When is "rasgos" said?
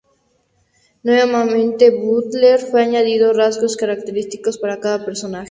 3.33-3.77